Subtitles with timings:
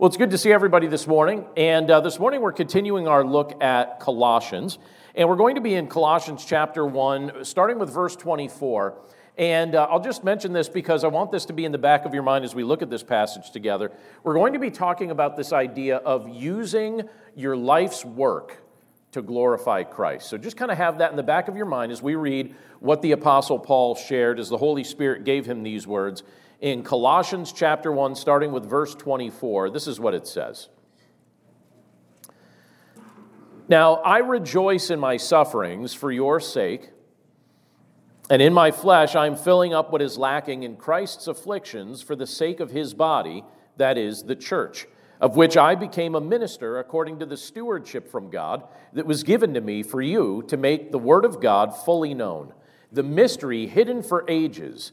[0.00, 1.44] Well, it's good to see everybody this morning.
[1.58, 4.78] And uh, this morning we're continuing our look at Colossians.
[5.14, 8.94] And we're going to be in Colossians chapter 1, starting with verse 24.
[9.36, 12.06] And uh, I'll just mention this because I want this to be in the back
[12.06, 13.92] of your mind as we look at this passage together.
[14.24, 17.02] We're going to be talking about this idea of using
[17.36, 18.56] your life's work
[19.12, 20.30] to glorify Christ.
[20.30, 22.54] So just kind of have that in the back of your mind as we read
[22.78, 26.22] what the Apostle Paul shared as the Holy Spirit gave him these words
[26.60, 29.70] in Colossians chapter 1, starting with verse 24.
[29.70, 30.68] This is what it says.
[33.68, 36.90] Now, I rejoice in my sufferings for your sake,
[38.28, 42.14] and in my flesh I am filling up what is lacking in Christ's afflictions for
[42.14, 43.44] the sake of his body,
[43.76, 44.86] that is, the church,
[45.20, 49.54] of which I became a minister according to the stewardship from God that was given
[49.54, 52.52] to me for you to make the word of God fully known,
[52.92, 54.92] the mystery hidden for ages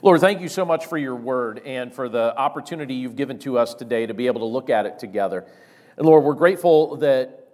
[0.00, 3.58] Lord, thank you so much for your word and for the opportunity you've given to
[3.58, 5.44] us today to be able to look at it together.
[5.96, 7.48] And Lord, we're grateful that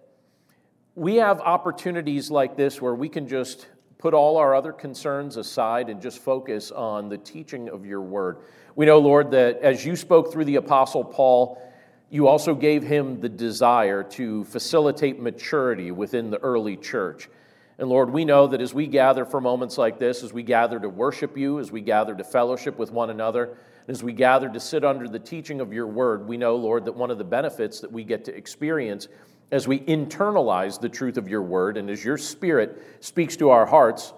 [0.95, 5.89] we have opportunities like this where we can just put all our other concerns aside
[5.89, 8.37] and just focus on the teaching of your word.
[8.77, 11.63] We know, Lord, that as you spoke through the Apostle Paul,
[12.11, 17.31] you also gave him the desire to facilitate maturity within the early church.
[17.79, 20.79] And Lord, we know that as we gather for moments like this, as we gather
[20.79, 24.49] to worship you, as we gather to fellowship with one another, and as we gather
[24.49, 27.25] to sit under the teaching of your word, we know, Lord, that one of the
[27.25, 29.09] benefits that we get to experience
[29.51, 33.67] as we internalize the truth of your word and as your spirit speaks to our
[33.67, 34.13] hearts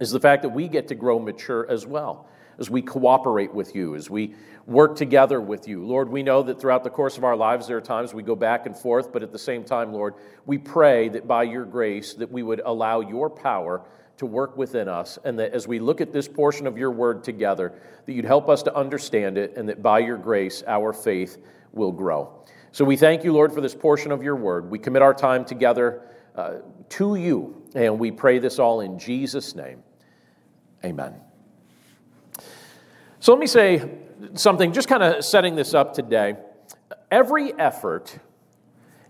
[0.00, 2.28] is the fact that we get to grow mature as well
[2.58, 4.34] as we cooperate with you, as we
[4.66, 5.84] work together with you.
[5.84, 8.34] Lord, we know that throughout the course of our lives there are times we go
[8.34, 12.14] back and forth, but at the same time, Lord, we pray that by your grace
[12.14, 13.82] that we would allow your power
[14.16, 17.22] to work within us and that as we look at this portion of your word
[17.22, 17.74] together,
[18.06, 21.38] that you'd help us to understand it and that by your grace our faith
[21.72, 22.32] will grow.
[22.72, 24.70] So we thank you, Lord, for this portion of your word.
[24.70, 26.02] We commit our time together
[26.34, 26.56] uh,
[26.90, 29.82] to you, and we pray this all in Jesus' name.
[30.84, 31.14] Amen.
[33.20, 36.36] So let me say something, just kind of setting this up today.
[37.10, 38.18] Every effort,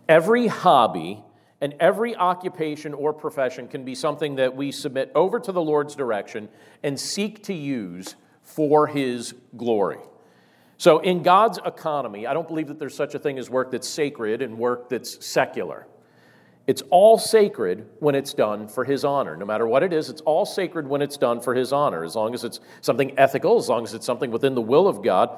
[0.08, 1.22] every hobby,
[1.60, 5.94] and every occupation or profession can be something that we submit over to the Lord's
[5.94, 6.48] direction
[6.82, 9.98] and seek to use for His glory.
[10.78, 13.88] So, in God's economy, I don't believe that there's such a thing as work that's
[13.88, 15.86] sacred and work that's secular.
[16.66, 19.36] It's all sacred when it's done for his honor.
[19.36, 22.16] No matter what it is, it's all sacred when it's done for his honor, as
[22.16, 25.30] long as it's something ethical, as long as it's something within the will of God.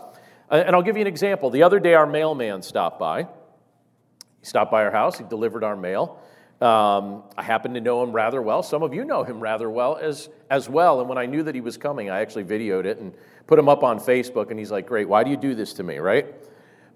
[0.51, 1.51] Uh, and I'll give you an example.
[1.51, 3.25] The other day, our mailman stopped by.
[3.25, 6.19] He stopped by our house, he delivered our mail.
[6.61, 8.63] Um, I happen to know him rather well.
[8.63, 10.99] Some of you know him rather well as, as well.
[10.99, 13.15] And when I knew that he was coming, I actually videoed it and
[13.47, 14.51] put him up on Facebook.
[14.51, 16.35] And he's like, Great, why do you do this to me, right?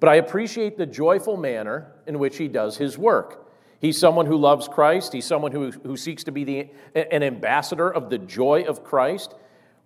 [0.00, 3.51] But I appreciate the joyful manner in which he does his work.
[3.82, 5.12] He's someone who loves Christ.
[5.12, 9.34] He's someone who, who seeks to be the, an ambassador of the joy of Christ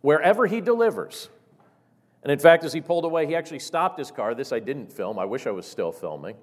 [0.02, 1.30] wherever he delivers.
[2.22, 4.34] And in fact, as he pulled away, he actually stopped his car.
[4.34, 5.18] This I didn't film.
[5.18, 6.36] I wish I was still filming.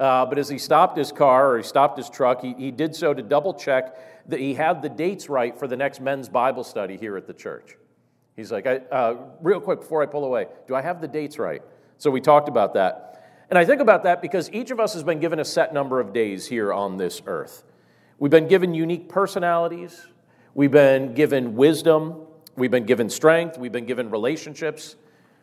[0.00, 2.94] Uh, but as he stopped his car or he stopped his truck, he, he did
[2.94, 6.64] so to double check that he had the dates right for the next men's Bible
[6.64, 7.76] study here at the church.
[8.34, 11.62] He's like, uh, real quick before I pull away, do I have the dates right?
[11.98, 13.15] So we talked about that.
[13.48, 16.00] And I think about that because each of us has been given a set number
[16.00, 17.64] of days here on this earth.
[18.18, 20.06] We've been given unique personalities,
[20.54, 24.96] we've been given wisdom, we've been given strength, we've been given relationships,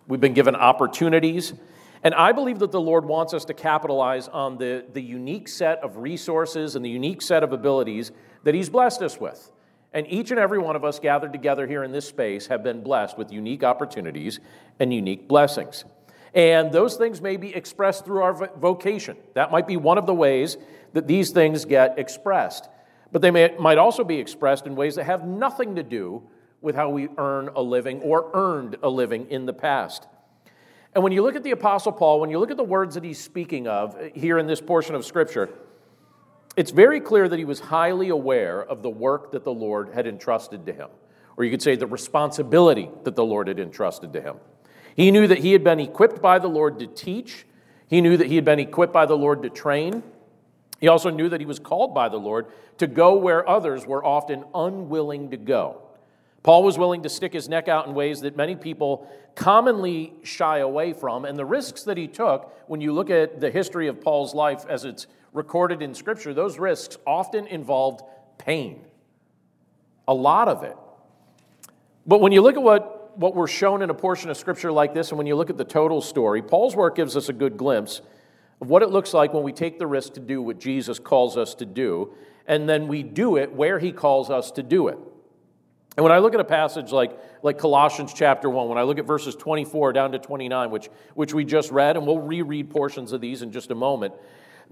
[0.07, 1.53] we've been given opportunities.
[2.03, 5.79] And I believe that the Lord wants us to capitalize on the, the unique set
[5.79, 8.11] of resources and the unique set of abilities
[8.43, 9.51] that He's blessed us with.
[9.93, 12.81] And each and every one of us gathered together here in this space have been
[12.81, 14.39] blessed with unique opportunities
[14.79, 15.85] and unique blessings.
[16.33, 19.17] And those things may be expressed through our vocation.
[19.35, 20.57] That might be one of the ways
[20.93, 22.69] that these things get expressed.
[23.11, 26.23] But they may, might also be expressed in ways that have nothing to do
[26.61, 30.07] with how we earn a living or earned a living in the past.
[30.95, 33.03] And when you look at the Apostle Paul, when you look at the words that
[33.03, 35.49] he's speaking of uh, here in this portion of Scripture,
[36.55, 40.05] it's very clear that he was highly aware of the work that the Lord had
[40.05, 40.89] entrusted to him,
[41.35, 44.37] or you could say the responsibility that the Lord had entrusted to him.
[44.95, 47.45] He knew that he had been equipped by the Lord to teach,
[47.87, 50.01] he knew that he had been equipped by the Lord to train.
[50.79, 52.47] He also knew that he was called by the Lord
[52.77, 55.81] to go where others were often unwilling to go.
[56.41, 60.57] Paul was willing to stick his neck out in ways that many people commonly shy
[60.57, 64.01] away from, and the risks that he took, when you look at the history of
[64.01, 68.01] Paul's life as it's recorded in Scripture, those risks often involved
[68.37, 68.81] pain.
[70.07, 70.77] A lot of it.
[72.05, 74.93] But when you look at what, what we're shown in a portion of Scripture like
[74.93, 77.57] this, and when you look at the total story, Paul's work gives us a good
[77.57, 78.01] glimpse
[78.61, 81.37] of what it looks like when we take the risk to do what Jesus calls
[81.37, 82.13] us to do,
[82.47, 84.97] and then we do it where he calls us to do it.
[85.95, 88.97] And when I look at a passage like, like Colossians chapter 1, when I look
[88.97, 93.11] at verses 24 down to 29, which, which we just read, and we'll reread portions
[93.11, 94.13] of these in just a moment,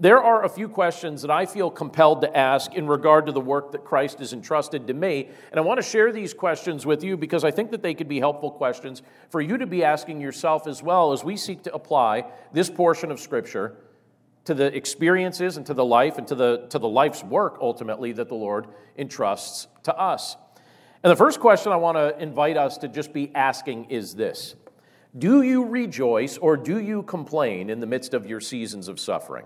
[0.02, 3.40] there are a few questions that I feel compelled to ask in regard to the
[3.40, 5.28] work that Christ has entrusted to me.
[5.52, 8.08] And I want to share these questions with you because I think that they could
[8.08, 11.72] be helpful questions for you to be asking yourself as well as we seek to
[11.72, 13.76] apply this portion of Scripture
[14.44, 18.10] to the experiences and to the life and to the, to the life's work ultimately
[18.10, 18.66] that the Lord
[18.96, 20.36] entrusts to us.
[21.04, 24.56] And the first question I want to invite us to just be asking is this
[25.16, 29.44] Do you rejoice or do you complain in the midst of your seasons of suffering?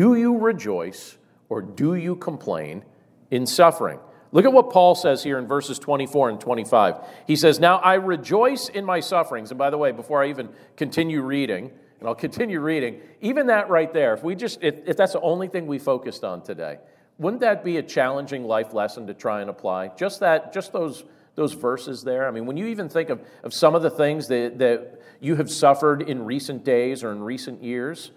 [0.00, 1.18] Do you rejoice
[1.50, 2.86] or do you complain
[3.30, 3.98] in suffering?
[4.32, 6.94] Look at what Paul says here in verses 24 and 25.
[7.26, 9.50] He says, Now I rejoice in my sufferings.
[9.50, 13.68] And by the way, before I even continue reading, and I'll continue reading, even that
[13.68, 16.78] right there, if we just, if, if that's the only thing we focused on today,
[17.18, 19.88] wouldn't that be a challenging life lesson to try and apply?
[19.98, 21.04] Just that, just those,
[21.34, 22.26] those verses there.
[22.26, 25.36] I mean, when you even think of, of some of the things that, that you
[25.36, 28.12] have suffered in recent days or in recent years,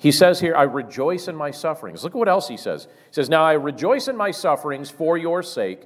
[0.00, 2.02] he says here, I rejoice in my sufferings.
[2.02, 2.84] Look at what else he says.
[2.84, 5.82] He says, Now I rejoice in my sufferings for your sake,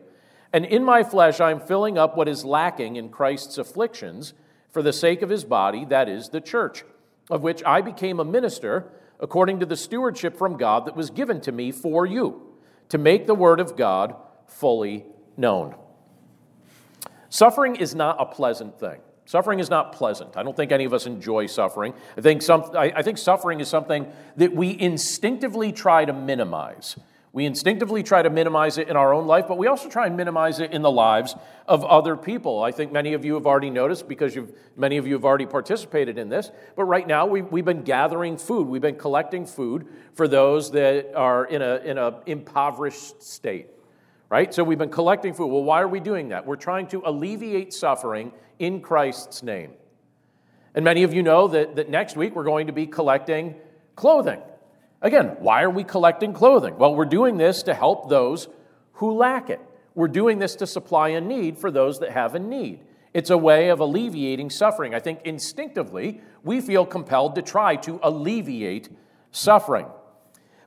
[0.52, 4.32] and in my flesh I am filling up what is lacking in Christ's afflictions
[4.70, 6.84] for the sake of his body, that is, the church,
[7.28, 8.88] of which I became a minister
[9.18, 12.54] according to the stewardship from God that was given to me for you,
[12.90, 14.14] to make the word of God
[14.46, 15.06] fully
[15.36, 15.74] known.
[17.30, 19.00] Suffering is not a pleasant thing.
[19.26, 20.36] Suffering is not pleasant.
[20.36, 21.94] I don't think any of us enjoy suffering.
[22.16, 24.06] I think, some, I, I think suffering is something
[24.36, 26.96] that we instinctively try to minimize.
[27.32, 30.16] We instinctively try to minimize it in our own life, but we also try and
[30.16, 31.34] minimize it in the lives
[31.66, 32.62] of other people.
[32.62, 35.46] I think many of you have already noticed because you've, many of you have already
[35.46, 36.52] participated in this.
[36.76, 38.68] But right now, we, we've been gathering food.
[38.68, 43.66] We've been collecting food for those that are in an in a impoverished state,
[44.28, 44.54] right?
[44.54, 45.48] So we've been collecting food.
[45.48, 46.46] Well, why are we doing that?
[46.46, 49.72] We're trying to alleviate suffering in Christ's name.
[50.74, 53.54] And many of you know that, that next week we're going to be collecting
[53.96, 54.40] clothing.
[55.02, 56.78] Again, why are we collecting clothing?
[56.78, 58.48] Well, we're doing this to help those
[58.94, 59.60] who lack it.
[59.94, 62.80] We're doing this to supply a need for those that have a need.
[63.12, 64.94] It's a way of alleviating suffering.
[64.94, 68.88] I think instinctively we feel compelled to try to alleviate
[69.30, 69.86] suffering.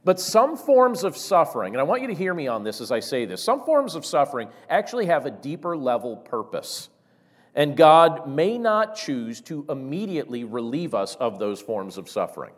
[0.06, 2.94] But some forms of suffering, and I want you to hear me on this as
[2.94, 6.88] I say this, some forms of suffering actually have a deeper level purpose.
[7.58, 12.54] And God may not choose to immediately relieve us of those forms of suffering.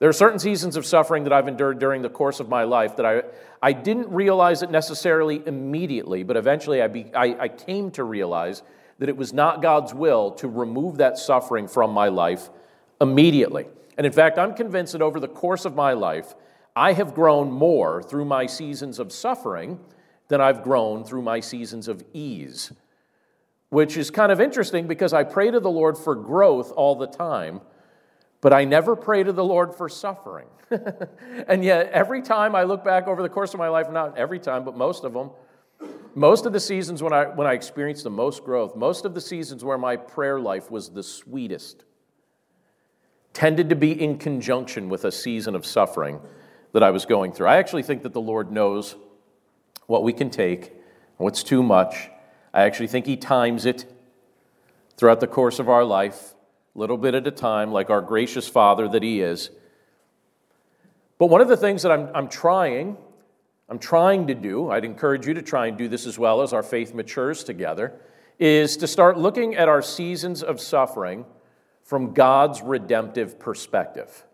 [0.00, 2.96] There are certain seasons of suffering that I've endured during the course of my life
[2.96, 3.22] that I,
[3.62, 8.62] I didn't realize it necessarily immediately, but eventually I, be, I, I came to realize
[8.98, 12.50] that it was not God's will to remove that suffering from my life
[13.00, 13.66] immediately.
[13.96, 16.34] And in fact, I'm convinced that over the course of my life,
[16.74, 19.78] I have grown more through my seasons of suffering
[20.26, 22.72] than I've grown through my seasons of ease,
[23.70, 27.06] which is kind of interesting because I pray to the Lord for growth all the
[27.06, 27.60] time
[28.40, 30.46] but I never pray to the Lord for suffering.
[31.48, 34.38] and yet, every time I look back over the course of my life, not every
[34.38, 35.30] time, but most of them,
[36.14, 39.20] most of the seasons when I, when I experienced the most growth, most of the
[39.20, 41.84] seasons where my prayer life was the sweetest,
[43.32, 46.20] tended to be in conjunction with a season of suffering
[46.72, 47.48] that I was going through.
[47.48, 48.94] I actually think that the Lord knows
[49.86, 50.72] what we can take,
[51.16, 52.10] what's too much.
[52.52, 53.84] I actually think He times it
[54.96, 56.34] throughout the course of our life
[56.78, 59.50] little bit at a time, like our gracious Father that He is.
[61.18, 62.96] But one of the things that I'm, I'm trying,
[63.68, 66.52] I'm trying to do, I'd encourage you to try and do this as well as
[66.52, 67.94] our faith matures together,
[68.38, 71.24] is to start looking at our seasons of suffering
[71.82, 74.24] from God's redemptive perspective,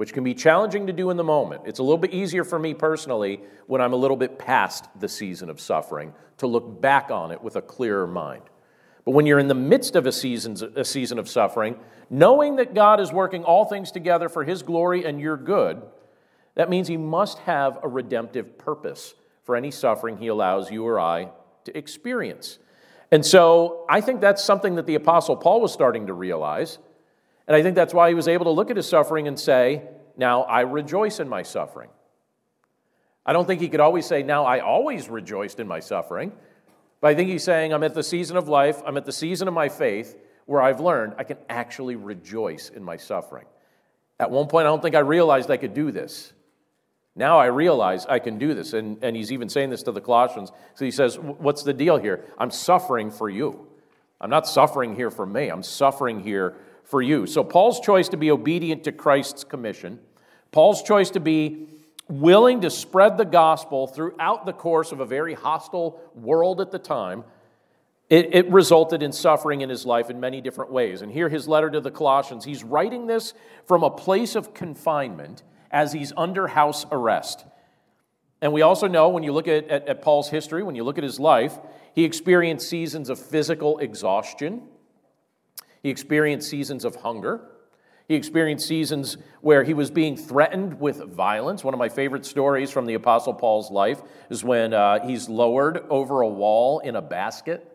[0.00, 1.60] which can be challenging to do in the moment.
[1.66, 5.10] It's a little bit easier for me personally when I'm a little bit past the
[5.10, 8.44] season of suffering to look back on it with a clearer mind.
[9.04, 11.78] But when you're in the midst of a, a season of suffering,
[12.08, 15.82] knowing that God is working all things together for His glory and your good,
[16.54, 19.14] that means He must have a redemptive purpose
[19.44, 21.28] for any suffering He allows you or I
[21.64, 22.58] to experience.
[23.12, 26.78] And so I think that's something that the Apostle Paul was starting to realize.
[27.50, 29.82] And I think that's why he was able to look at his suffering and say,
[30.16, 31.90] Now I rejoice in my suffering.
[33.26, 36.30] I don't think he could always say, Now I always rejoiced in my suffering.
[37.00, 39.48] But I think he's saying, I'm at the season of life, I'm at the season
[39.48, 40.16] of my faith
[40.46, 43.46] where I've learned I can actually rejoice in my suffering.
[44.20, 46.32] At one point, I don't think I realized I could do this.
[47.16, 48.74] Now I realize I can do this.
[48.74, 50.52] And, and he's even saying this to the Colossians.
[50.76, 52.26] So he says, What's the deal here?
[52.38, 53.66] I'm suffering for you.
[54.20, 56.54] I'm not suffering here for me, I'm suffering here
[56.90, 57.26] for you.
[57.26, 60.00] So Paul's choice to be obedient to Christ's commission,
[60.50, 61.68] Paul's choice to be
[62.08, 66.78] willing to spread the gospel throughout the course of a very hostile world at the
[66.78, 67.22] time,
[68.08, 71.02] it, it, resulted in suffering in his life in many different ways.
[71.02, 73.32] And here, his letter to the Colossians, he's writing this
[73.64, 77.44] from a place of confinement as he's under house arrest.
[78.42, 80.98] And we also know when you look at, at, at Paul's history, when you look
[80.98, 81.56] at his life,
[81.94, 84.62] he experienced seasons of physical exhaustion,
[85.82, 87.40] he experienced seasons of hunger.
[88.08, 91.62] He experienced seasons where he was being threatened with violence.
[91.62, 95.84] One of my favorite stories from the Apostle Paul's life is when uh, he's lowered
[95.88, 97.66] over a wall in a basket.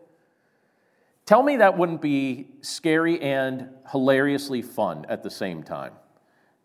[1.24, 5.92] Tell me that wouldn't be scary and hilariously fun at the same time.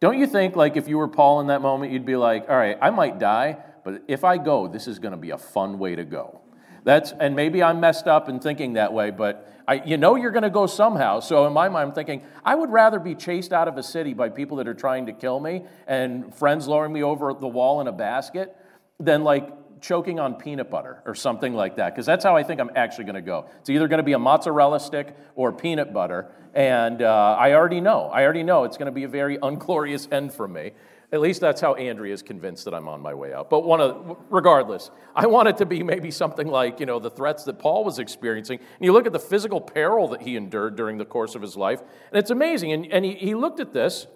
[0.01, 2.57] Don't you think, like, if you were Paul in that moment, you'd be like, all
[2.57, 5.79] right, I might die, but if I go, this is going to be a fun
[5.79, 6.41] way to go.
[6.83, 10.31] That's, and maybe I'm messed up in thinking that way, but I, you know you're
[10.31, 11.19] going to go somehow.
[11.19, 14.13] So in my mind, I'm thinking, I would rather be chased out of a city
[14.13, 17.81] by people that are trying to kill me and friends lowering me over the wall
[17.81, 18.55] in a basket
[18.99, 19.49] than like
[19.81, 23.05] choking on peanut butter or something like that, because that's how I think I'm actually
[23.05, 23.47] going to go.
[23.59, 27.81] It's either going to be a mozzarella stick or peanut butter, and uh, I already
[27.81, 28.05] know.
[28.05, 30.71] I already know it's going to be a very unglorious end for me.
[31.13, 33.49] At least that's how Andrea is convinced that I'm on my way out.
[33.49, 37.09] But one of, regardless, I want it to be maybe something like you know the
[37.09, 38.59] threats that Paul was experiencing.
[38.59, 41.57] And you look at the physical peril that he endured during the course of his
[41.57, 42.71] life, and it's amazing.
[42.71, 44.07] And, and he, he looked at this,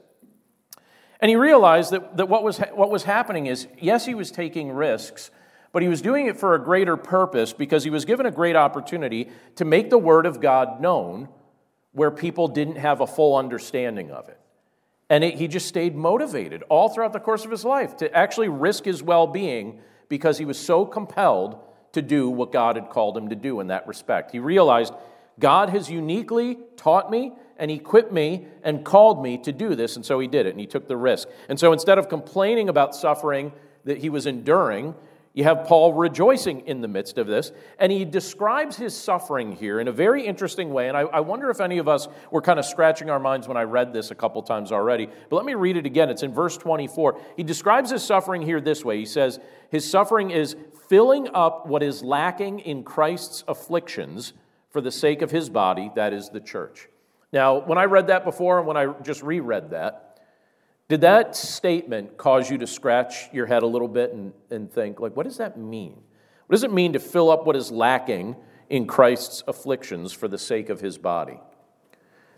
[1.19, 4.71] and he realized that, that what, was, what was happening is yes, he was taking
[4.71, 5.31] risks,
[5.73, 8.55] but he was doing it for a greater purpose because he was given a great
[8.55, 11.27] opportunity to make the Word of God known
[11.91, 14.39] where people didn't have a full understanding of it.
[15.09, 18.49] And it, he just stayed motivated all throughout the course of his life to actually
[18.49, 21.59] risk his well being because he was so compelled
[21.93, 24.31] to do what God had called him to do in that respect.
[24.31, 24.93] He realized
[25.39, 30.05] God has uniquely taught me and equipped me and called me to do this, and
[30.05, 31.27] so he did it, and he took the risk.
[31.47, 33.53] And so instead of complaining about suffering
[33.85, 34.93] that he was enduring,
[35.35, 39.81] you have Paul rejoicing in the midst of this, and he describes his suffering here
[39.81, 40.87] in a very interesting way.
[40.87, 43.57] And I, I, wonder if any of us were kind of scratching our minds when
[43.57, 45.07] I read this a couple times already.
[45.07, 46.09] But let me read it again.
[46.09, 47.19] It's in verse 24.
[47.35, 50.55] He describes his suffering here this way He says, His suffering is
[50.87, 54.31] filling up what is lacking in Christ's afflictions
[54.69, 56.87] for the sake of his body, that is the church.
[57.33, 60.04] Now, when I read that before and when I just reread that,
[60.87, 64.99] did that statement cause you to scratch your head a little bit and, and think,
[64.99, 65.93] like, what does that mean?
[66.47, 68.35] What does it mean to fill up what is lacking
[68.69, 71.39] in Christ's afflictions for the sake of his body?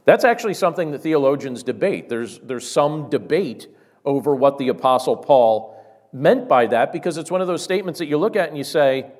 [0.06, 2.08] That's actually something that theologians debate.
[2.08, 3.68] There's, there's some debate
[4.06, 5.76] over what the Apostle Paul
[6.14, 8.64] meant by that because it's one of those statements that you look at and you
[8.64, 9.12] say,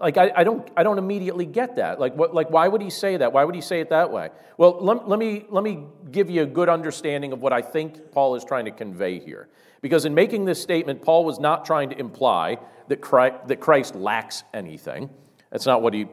[0.00, 1.98] like, I, I, don't, I don't immediately get that.
[1.98, 3.32] Like, what, like, why would he say that?
[3.32, 4.30] Why would he say it that way?
[4.56, 8.12] Well, let, let, me, let me give you a good understanding of what I think
[8.12, 9.48] Paul is trying to convey here.
[9.80, 13.94] Because in making this statement, Paul was not trying to imply that Christ, that Christ
[13.94, 15.10] lacks anything.
[15.50, 16.06] That's not what he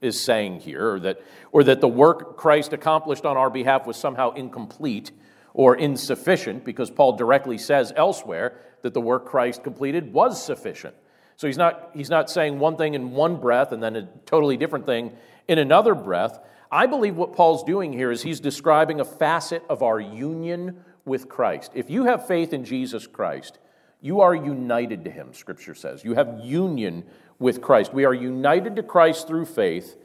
[0.00, 3.96] is saying here, or that, or that the work Christ accomplished on our behalf was
[3.96, 5.10] somehow incomplete
[5.54, 10.94] or insufficient, because Paul directly says elsewhere that the work Christ completed was sufficient.
[11.38, 14.56] So he's not, he's not saying one thing in one breath and then a totally
[14.56, 15.12] different thing
[15.46, 16.40] in another breath.
[16.70, 21.28] I believe what Paul's doing here is he's describing a facet of our union with
[21.28, 21.70] Christ.
[21.74, 23.60] If you have faith in Jesus Christ,
[24.00, 26.02] you are united to him, Scripture says.
[26.02, 27.04] You have union
[27.38, 27.94] with Christ.
[27.94, 29.96] We are united to Christ through faith.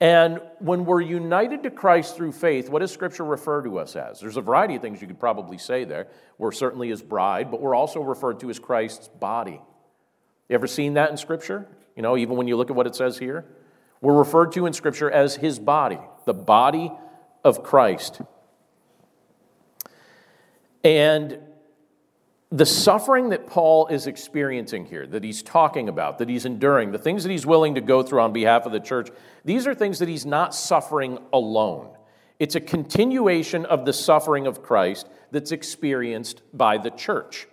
[0.00, 4.18] And when we're united to Christ through faith, what does Scripture refer to us as?
[4.18, 6.08] There's a variety of things you could probably say there.
[6.38, 9.60] We're certainly his bride, but we're also referred to as Christ's body.
[10.48, 11.66] You ever seen that in Scripture?
[11.96, 13.44] You know, even when you look at what it says here?
[14.00, 16.92] We're referred to in Scripture as his body, the body
[17.44, 18.20] of Christ.
[20.84, 21.38] And
[22.50, 26.98] the suffering that Paul is experiencing here, that he's talking about, that he's enduring, the
[26.98, 29.08] things that he's willing to go through on behalf of the church,
[29.44, 31.96] these are things that he's not suffering alone.
[32.38, 37.46] It's a continuation of the suffering of Christ that's experienced by the church.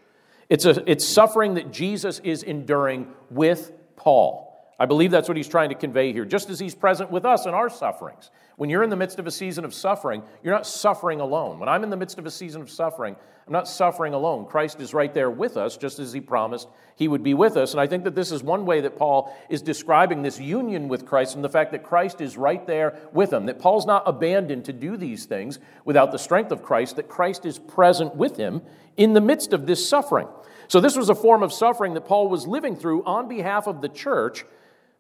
[0.50, 4.49] It's, a, it's suffering that Jesus is enduring with Paul.
[4.80, 7.46] I believe that's what he's trying to convey here, just as he's present with us
[7.46, 8.32] in our sufferings.
[8.56, 11.60] When you're in the midst of a season of suffering, you're not suffering alone.
[11.60, 14.46] When I'm in the midst of a season of suffering, I'm not suffering alone.
[14.46, 17.72] Christ is right there with us, just as he promised he would be with us.
[17.74, 21.06] And I think that this is one way that Paul is describing this union with
[21.06, 23.48] Christ and the fact that Christ is right there with him.
[23.48, 27.46] That Paul's not abandoned to do these things without the strength of Christ, that Christ
[27.46, 28.62] is present with him
[28.96, 30.28] in the midst of this suffering.
[30.70, 33.82] So, this was a form of suffering that Paul was living through on behalf of
[33.82, 34.46] the church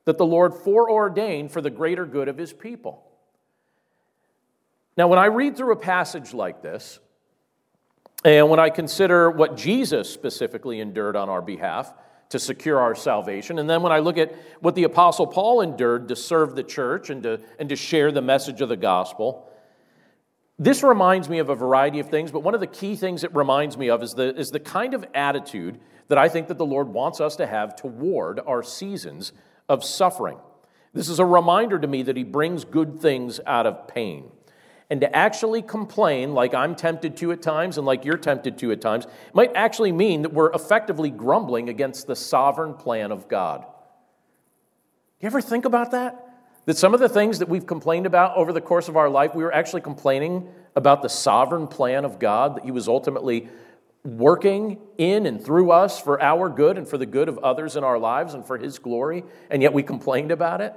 [0.10, 3.04] that the Lord foreordained for the greater good of his people.
[4.98, 6.98] Now, when I read through a passage like this,
[8.26, 11.94] and when I consider what Jesus specifically endured on our behalf
[12.30, 16.08] to secure our salvation, and then when I look at what the Apostle Paul endured
[16.08, 19.48] to serve the church and to, and to share the message of the gospel,
[20.58, 23.36] this reminds me of a variety of things, but one of the key things it
[23.36, 26.66] reminds me of is the, is the kind of attitude that I think that the
[26.66, 29.34] Lord wants us to have toward our seasons
[29.70, 30.38] of suffering.
[30.94, 34.32] This is a reminder to me that He brings good things out of pain.
[34.90, 38.72] And to actually complain, like I'm tempted to at times and like you're tempted to
[38.72, 43.66] at times, might actually mean that we're effectively grumbling against the sovereign plan of God.
[45.22, 46.26] You ever think about that?
[46.66, 49.36] That some of the things that we've complained about over the course of our life,
[49.36, 53.48] we were actually complaining about the sovereign plan of God, that He was ultimately
[54.04, 57.84] working in and through us for our good and for the good of others in
[57.84, 60.74] our lives and for His glory, and yet we complained about it?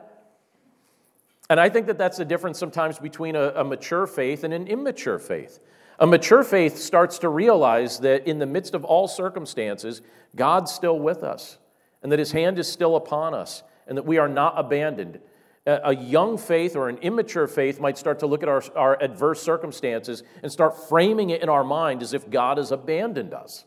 [1.48, 4.66] And I think that that's the difference sometimes between a, a, mature faith and an
[4.66, 5.60] immature faith.
[5.98, 10.02] A mature faith starts to realize that in the midst of all circumstances,
[10.34, 11.58] God's still with us,
[12.02, 15.20] and that His hand is still upon us, and that we are not abandoned.
[15.64, 19.40] A young faith or an immature faith might start to look at our, our adverse
[19.40, 23.64] circumstances and start framing it in our mind as if God has abandoned us.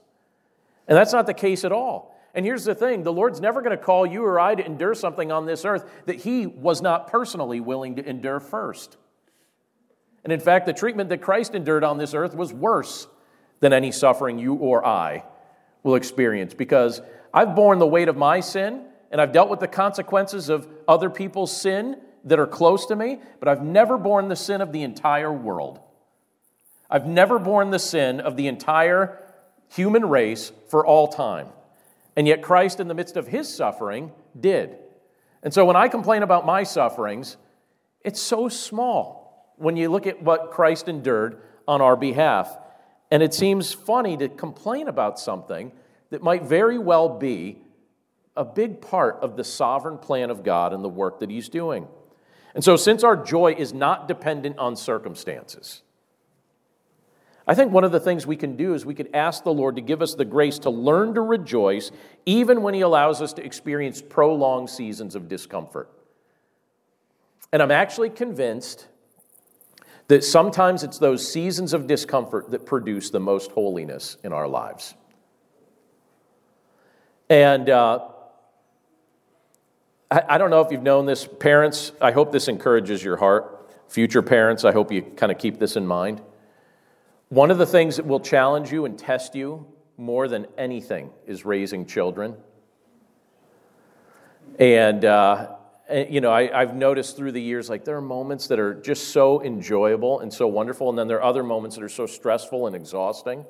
[0.89, 2.13] And that's not the case at all.
[2.33, 4.93] And here's the thing the Lord's never going to call you or I to endure
[4.93, 8.97] something on this earth that He was not personally willing to endure first.
[10.25, 13.07] And in fact, the treatment that Christ endured on this earth was worse
[13.61, 15.23] than any suffering you or I
[15.83, 17.01] will experience because
[17.33, 21.09] I've borne the weight of my sin and I've dealt with the consequences of other
[21.09, 24.83] people's sin that are close to me, but I've never borne the sin of the
[24.83, 25.79] entire world.
[26.89, 29.19] I've never borne the sin of the entire
[29.69, 31.47] human race for all time.
[32.15, 34.77] And yet, Christ, in the midst of his suffering, did.
[35.43, 37.37] And so, when I complain about my sufferings,
[38.03, 42.57] it's so small when you look at what Christ endured on our behalf.
[43.11, 45.71] And it seems funny to complain about something
[46.09, 47.57] that might very well be
[48.37, 51.87] a big part of the sovereign plan of God and the work that He's doing.
[52.53, 55.81] And so, since our joy is not dependent on circumstances,
[57.47, 59.75] I think one of the things we can do is we could ask the Lord
[59.75, 61.91] to give us the grace to learn to rejoice
[62.25, 65.89] even when He allows us to experience prolonged seasons of discomfort.
[67.53, 68.87] And I'm actually convinced
[70.07, 74.95] that sometimes it's those seasons of discomfort that produce the most holiness in our lives.
[77.29, 78.07] And uh,
[80.11, 81.27] I, don't know if you've known this.
[81.27, 83.71] Parents, I hope this encourages your heart.
[83.87, 86.21] Future parents, I hope you kind of keep this in mind.
[87.29, 89.65] One of the things that will challenge you and test you
[89.97, 92.35] more than anything is raising children.
[94.59, 95.55] And, uh,
[95.91, 99.09] you know, I, have noticed through the years, like, there are moments that are just
[99.09, 102.67] so enjoyable and so wonderful, and then there are other moments that are so stressful
[102.67, 103.45] and exhausting.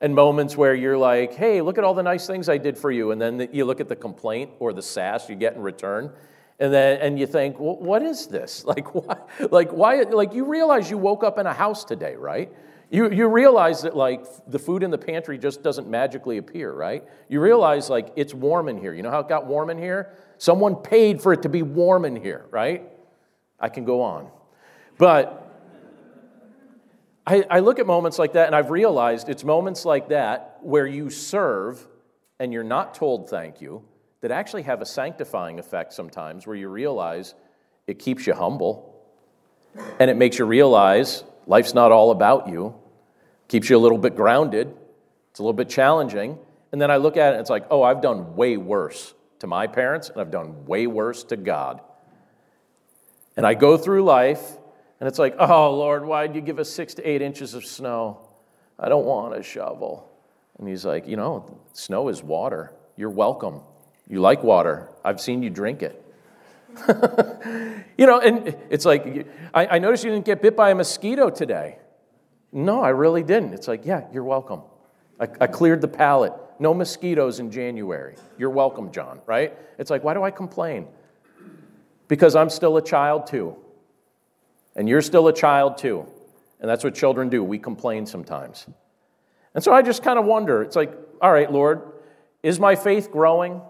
[0.00, 2.90] And moments where you're like, hey, look at all the nice things I did for
[2.90, 3.10] you.
[3.10, 6.12] And then you look at the complaint or the sass you get in return.
[6.60, 8.64] And then and you think, well, what is this?
[8.68, 9.16] Like why
[9.50, 12.52] like why like you realize you woke up in a house today, right?
[12.90, 17.04] You, you realize that like the food in the pantry just doesn't magically appear, right?
[17.28, 18.94] You realize like it's warm in here.
[18.94, 20.14] You know how it got warm in here?
[20.38, 22.84] Someone paid for it to be warm in here, right?
[23.60, 24.30] I can go on.
[24.96, 25.47] But
[27.28, 30.86] I, I look at moments like that and I've realized it's moments like that where
[30.86, 31.86] you serve
[32.40, 33.84] and you're not told thank you
[34.22, 37.34] that actually have a sanctifying effect sometimes where you realize
[37.86, 38.98] it keeps you humble
[40.00, 42.74] and it makes you realize Life's not all about you.
[43.48, 44.74] Keeps you a little bit grounded.
[45.30, 46.38] It's a little bit challenging.
[46.72, 49.46] And then I look at it and it's like, oh, I've done way worse to
[49.46, 51.82] my parents and I've done way worse to God.
[53.36, 54.58] And I go through life
[55.00, 57.64] and it's like, oh, Lord, why did you give us six to eight inches of
[57.64, 58.18] snow?
[58.78, 60.10] I don't want a shovel.
[60.58, 62.72] And he's like, you know, snow is water.
[62.96, 63.60] You're welcome.
[64.08, 64.88] You like water.
[65.04, 66.04] I've seen you drink it.
[67.96, 71.30] you know, and it's like, I, I noticed you didn't get bit by a mosquito
[71.30, 71.78] today.
[72.52, 73.52] No, I really didn't.
[73.52, 74.62] It's like, yeah, you're welcome.
[75.20, 76.32] I, I cleared the palate.
[76.58, 78.16] No mosquitoes in January.
[78.36, 79.56] You're welcome, John, right?
[79.78, 80.88] It's like, why do I complain?
[82.08, 83.56] Because I'm still a child too.
[84.78, 86.06] And you're still a child too.
[86.60, 87.42] And that's what children do.
[87.42, 88.64] We complain sometimes.
[89.52, 91.82] And so I just kind of wonder it's like, all right, Lord,
[92.44, 93.60] is my faith growing?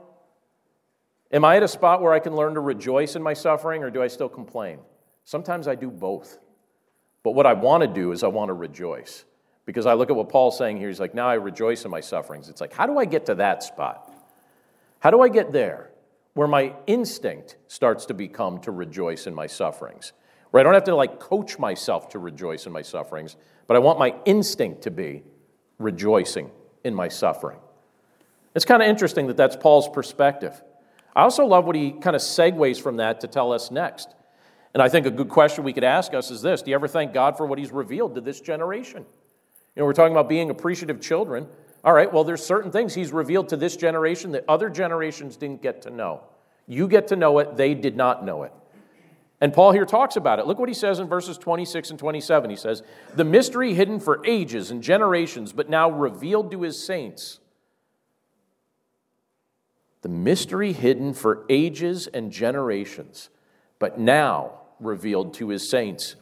[1.32, 3.90] Am I at a spot where I can learn to rejoice in my suffering or
[3.90, 4.80] do I still complain?
[5.24, 6.38] Sometimes I do both.
[7.22, 9.24] But what I want to do is I want to rejoice.
[9.64, 10.88] Because I look at what Paul's saying here.
[10.88, 12.50] He's like, now I rejoice in my sufferings.
[12.50, 14.12] It's like, how do I get to that spot?
[14.98, 15.90] How do I get there
[16.34, 20.12] where my instinct starts to become to rejoice in my sufferings?
[20.50, 23.80] Where I don't have to like coach myself to rejoice in my sufferings, but I
[23.80, 25.22] want my instinct to be
[25.78, 26.50] rejoicing
[26.84, 27.58] in my suffering.
[28.54, 30.62] It's kind of interesting that that's Paul's perspective.
[31.14, 34.14] I also love what he kind of segues from that to tell us next.
[34.74, 36.88] And I think a good question we could ask us is this Do you ever
[36.88, 39.04] thank God for what he's revealed to this generation?
[39.74, 41.46] You know, we're talking about being appreciative children.
[41.84, 45.62] All right, well, there's certain things he's revealed to this generation that other generations didn't
[45.62, 46.22] get to know.
[46.66, 48.52] You get to know it, they did not know it.
[49.40, 50.46] And Paul here talks about it.
[50.46, 52.50] Look what he says in verses 26 and 27.
[52.50, 52.82] He says,
[53.14, 57.38] The mystery hidden for ages and generations, but now revealed to his saints.
[60.02, 63.30] The mystery hidden for ages and generations,
[63.78, 66.16] but now revealed to his saints.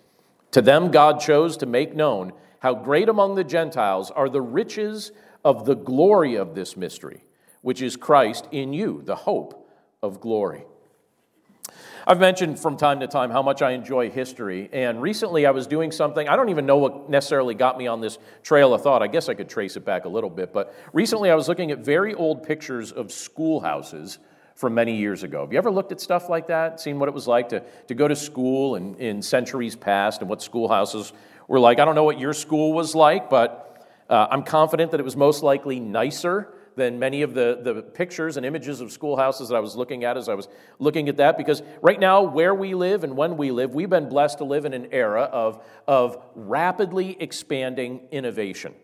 [0.52, 5.12] To them, God chose to make known how great among the Gentiles are the riches
[5.44, 7.24] of the glory of this mystery,
[7.62, 9.70] which is Christ in you, the hope
[10.02, 10.64] of glory.
[12.08, 15.66] I've mentioned from time to time how much I enjoy history, and recently I was
[15.66, 16.28] doing something.
[16.28, 19.02] I don't even know what necessarily got me on this trail of thought.
[19.02, 21.72] I guess I could trace it back a little bit, but recently I was looking
[21.72, 24.20] at very old pictures of schoolhouses
[24.54, 25.40] from many years ago.
[25.40, 27.94] Have you ever looked at stuff like that, seen what it was like to, to
[27.94, 31.12] go to school in, in centuries past and what schoolhouses
[31.48, 31.80] were like?
[31.80, 35.16] I don't know what your school was like, but uh, I'm confident that it was
[35.16, 39.60] most likely nicer than many of the, the pictures and images of schoolhouses that I
[39.60, 41.38] was looking at as I was looking at that.
[41.38, 44.66] Because right now, where we live and when we live, we've been blessed to live
[44.66, 48.74] in an era of, of rapidly expanding innovation.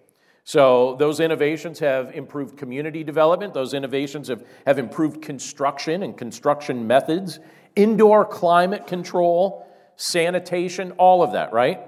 [0.45, 6.85] So, those innovations have improved community development, those innovations have, have improved construction and construction
[6.89, 7.39] methods,
[7.77, 11.83] indoor climate control, sanitation, all of that, right?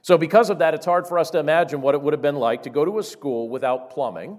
[0.00, 2.36] So, because of that, it's hard for us to imagine what it would have been
[2.36, 4.38] like to go to a school without plumbing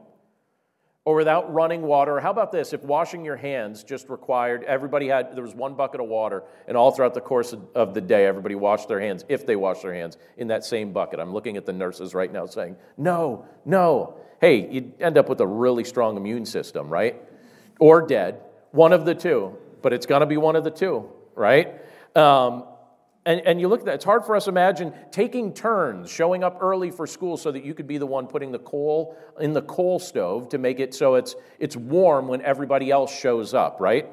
[1.05, 2.19] or without running water.
[2.19, 2.73] How about this?
[2.73, 6.75] If washing your hands just required, everybody had, there was one bucket of water, and
[6.75, 9.93] all throughout the course of the day, everybody washed their hands, if they washed their
[9.93, 11.19] hands, in that same bucket.
[11.19, 14.15] I'm looking at the nurses right now saying, no, no.
[14.41, 17.21] Hey, you'd end up with a really strong immune system, right?
[17.79, 18.41] Or dead.
[18.71, 21.81] One of the two, but it's to be one of the two, right?
[22.15, 22.65] Um,
[23.25, 26.43] and, and you look at that, it's hard for us to imagine taking turns, showing
[26.43, 29.53] up early for school so that you could be the one putting the coal in
[29.53, 33.77] the coal stove to make it so it's, it's warm when everybody else shows up,
[33.79, 34.07] right?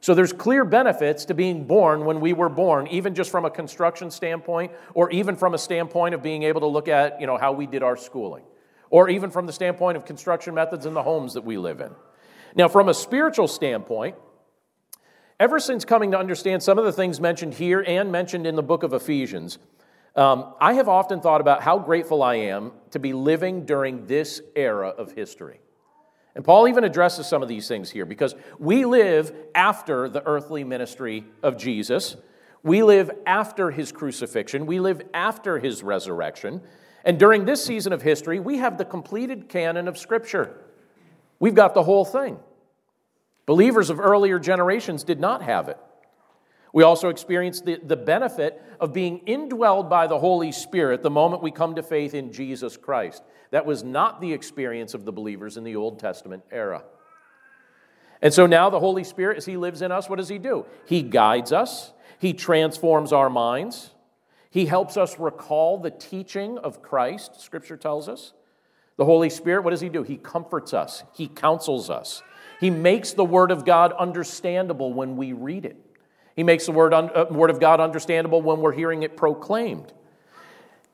[0.00, 3.50] So there's clear benefits to being born when we were born, even just from a
[3.50, 7.38] construction standpoint, or even from a standpoint of being able to look at you know,
[7.38, 8.44] how we did our schooling,
[8.90, 11.90] or even from the standpoint of construction methods in the homes that we live in.
[12.54, 14.16] Now, from a spiritual standpoint,
[15.40, 18.62] Ever since coming to understand some of the things mentioned here and mentioned in the
[18.62, 19.58] book of Ephesians,
[20.14, 24.40] um, I have often thought about how grateful I am to be living during this
[24.54, 25.58] era of history.
[26.36, 30.62] And Paul even addresses some of these things here because we live after the earthly
[30.62, 32.16] ministry of Jesus.
[32.62, 34.66] We live after his crucifixion.
[34.66, 36.60] We live after his resurrection.
[37.04, 40.60] And during this season of history, we have the completed canon of Scripture.
[41.40, 42.38] We've got the whole thing.
[43.46, 45.78] Believers of earlier generations did not have it.
[46.72, 51.42] We also experience the, the benefit of being indwelled by the Holy Spirit the moment
[51.42, 53.22] we come to faith in Jesus Christ.
[53.52, 56.82] That was not the experience of the believers in the Old Testament era.
[58.20, 60.66] And so now the Holy Spirit, as He lives in us, what does He do?
[60.86, 63.90] He guides us, He transforms our minds,
[64.50, 68.32] He helps us recall the teaching of Christ, Scripture tells us.
[68.96, 70.02] The Holy Spirit, what does He do?
[70.02, 72.22] He comforts us, He counsels us.
[72.64, 75.76] He makes the Word of God understandable when we read it.
[76.34, 79.92] He makes the Word, uh, Word of God understandable when we're hearing it proclaimed.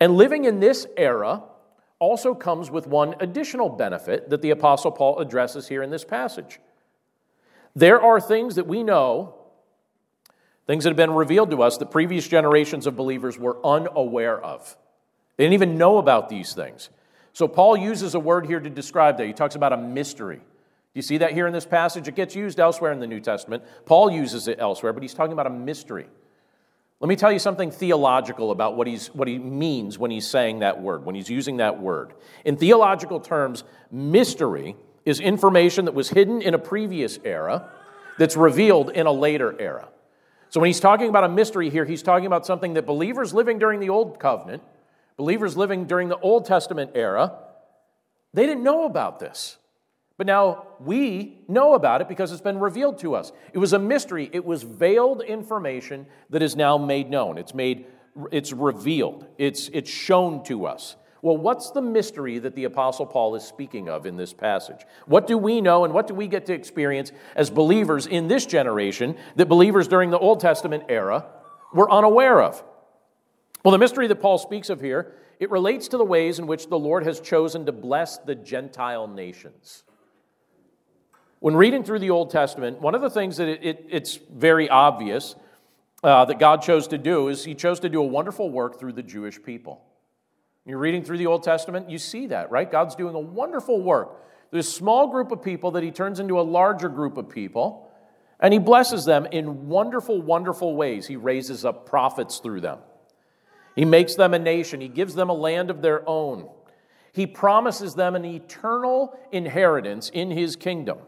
[0.00, 1.44] And living in this era
[2.00, 6.59] also comes with one additional benefit that the Apostle Paul addresses here in this passage.
[7.76, 9.37] There are things that we know,
[10.66, 14.76] things that have been revealed to us that previous generations of believers were unaware of.
[15.37, 16.90] They didn't even know about these things.
[17.33, 19.26] So Paul uses a word here to describe that.
[19.28, 20.40] He talks about a mystery.
[20.92, 22.09] Do you see that here in this passage?
[22.09, 23.62] It gets used elsewhere in the New Testament.
[23.87, 26.07] Paul uses it elsewhere, but he's talking about a mystery.
[26.98, 30.59] Let me tell you something theological about what, he's, what he means when he's saying
[30.59, 32.12] that word, when he's using that word.
[32.44, 37.70] In theological terms, mystery is information that was hidden in a previous era
[38.18, 39.88] that's revealed in a later era.
[40.50, 43.59] So when he's talking about a mystery here, he's talking about something that believers living
[43.59, 44.62] during the Old Covenant,
[45.16, 47.38] believers living during the Old Testament era,
[48.35, 49.57] they didn't know about this.
[50.20, 53.33] But now we know about it because it's been revealed to us.
[53.54, 54.28] It was a mystery.
[54.35, 57.38] It was veiled information that is now made known.
[57.38, 57.87] It's made
[58.30, 59.24] it's revealed.
[59.38, 60.96] It's it's shown to us.
[61.22, 64.85] Well, what's the mystery that the Apostle Paul is speaking of in this passage?
[65.06, 68.44] What do we know and what do we get to experience as believers in this
[68.44, 71.24] generation that believers during the Old Testament era
[71.72, 72.62] were unaware of?
[73.64, 76.68] Well, the mystery that Paul speaks of here, it relates to the ways in which
[76.68, 79.85] the Lord has chosen to bless the Gentile nations.
[81.40, 84.68] When reading through the Old Testament, one of the things that it, it, it's very
[84.68, 85.35] obvious
[86.05, 88.92] uh, that God chose to do is He chose to do a wonderful work through
[88.92, 89.83] the Jewish people.
[90.66, 92.70] You're reading through the Old Testament, you see that, right?
[92.70, 94.22] God's doing a wonderful work.
[94.50, 97.90] There's a small group of people that he turns into a larger group of people,
[98.38, 101.07] and he blesses them in wonderful, wonderful ways.
[101.07, 102.81] He raises up prophets through them.
[103.76, 106.50] He makes them a nation, he gives them a land of their own.
[107.12, 110.98] He promises them an eternal inheritance in his kingdom.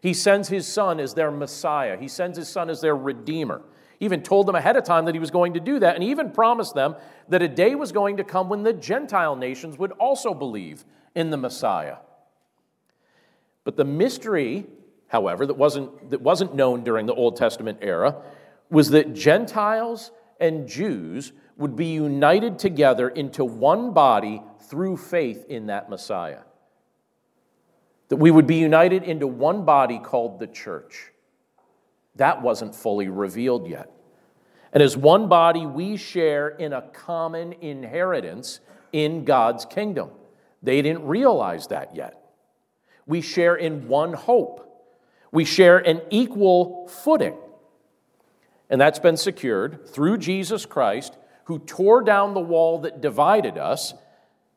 [0.00, 3.62] He sends his son as their Messiah, he sends his son as their Redeemer.
[3.98, 6.04] He even told them ahead of time that he was going to do that, and
[6.04, 6.94] he even promised them
[7.28, 10.84] that a day was going to come when the Gentile nations would also believe
[11.14, 11.96] in the Messiah.
[13.64, 14.66] But the mystery,
[15.08, 18.22] however, that wasn't, that wasn't known during the Old Testament era
[18.70, 25.66] was that Gentiles and Jews would be united together into one body through faith in
[25.66, 26.42] that Messiah.
[28.08, 31.12] That we would be united into one body called the church.
[32.16, 33.90] That wasn't fully revealed yet.
[34.72, 38.60] And as one body, we share in a common inheritance
[38.92, 40.10] in God's kingdom.
[40.62, 42.20] They didn't realize that yet.
[43.06, 44.64] We share in one hope,
[45.32, 47.36] we share an equal footing.
[48.70, 53.94] And that's been secured through Jesus Christ, who tore down the wall that divided us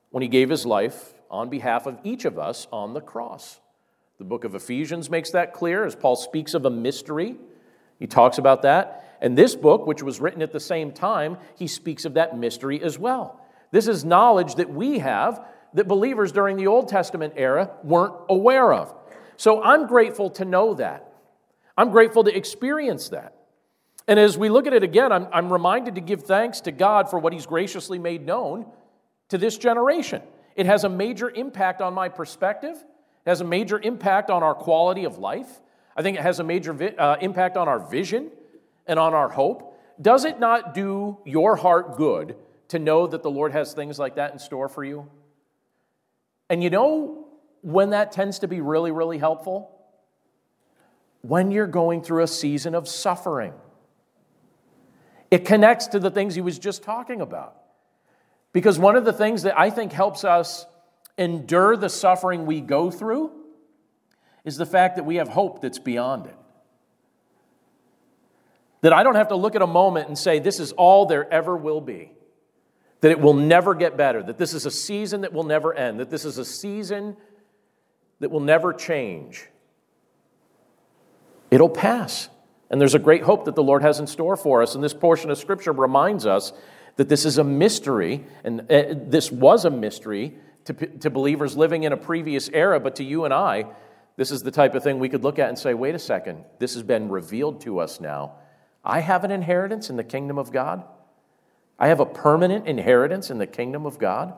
[0.10, 3.60] when he gave his life on behalf of each of us on the cross.
[4.20, 7.38] The book of Ephesians makes that clear as Paul speaks of a mystery
[8.02, 9.16] he talks about that.
[9.22, 12.82] And this book, which was written at the same time, he speaks of that mystery
[12.82, 13.40] as well.
[13.70, 18.74] This is knowledge that we have that believers during the Old Testament era weren't aware
[18.74, 18.92] of.
[19.38, 21.14] So I'm grateful to know that.
[21.78, 23.36] I'm grateful to experience that.
[24.08, 27.08] And as we look at it again, I'm, I'm reminded to give thanks to God
[27.08, 28.66] for what He's graciously made known
[29.30, 30.24] to this generation.
[30.56, 34.56] It has a major impact on my perspective, it has a major impact on our
[34.56, 35.62] quality of life.
[35.96, 38.32] I think it has a major vi- uh, impact on our vision
[38.88, 39.78] and on our hope.
[40.02, 42.36] Does it not do your heart good
[42.70, 45.10] to know that the Lord has things like that in store for you?
[46.50, 47.28] And you know
[47.62, 49.72] when that tends to be really, really helpful?
[51.22, 53.54] When you're going through a season of suffering.
[55.30, 57.61] It connects to the things he was just talking about.
[58.54, 60.66] Because one of the things that I think helps us
[61.18, 63.32] endure the suffering we go through
[64.44, 66.36] is the fact that we have hope that's beyond it.
[68.82, 71.32] That I don't have to look at a moment and say, this is all there
[71.32, 72.12] ever will be.
[73.02, 74.24] That it will never get better.
[74.24, 76.00] That this is a season that will never end.
[76.00, 77.16] That this is a season
[78.20, 79.48] that will never change.
[81.52, 82.30] It'll pass.
[82.70, 84.74] And there's a great hope that the Lord has in store for us.
[84.76, 86.54] And this portion of Scripture reminds us
[87.02, 90.36] that this is a mystery, and uh, this was a mystery
[90.66, 93.66] to, to believers living in a previous era, but to you and I,
[94.18, 96.46] this is the type of thing we could look at and say, wait a second,
[96.60, 98.34] this has been revealed to us now.
[98.86, 100.84] I have an inheritance in the kingdom of God.
[101.80, 104.36] I have a permanent inheritance in the kingdom of God.